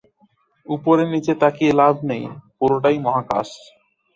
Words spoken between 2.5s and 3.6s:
পুরোটাই মহাকাশ।